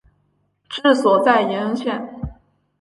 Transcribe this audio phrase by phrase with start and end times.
[0.67, 2.19] 治所在延恩县。